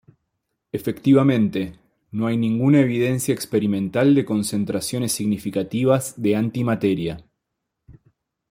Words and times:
Efectivamente, 0.71 1.77
no 2.09 2.25
hay 2.25 2.35
ninguna 2.35 2.79
evidencia 2.81 3.35
experimental 3.35 4.15
de 4.15 4.25
concentraciones 4.25 5.11
significativas 5.11 6.19
de 6.19 6.37
antimateria. 6.37 7.23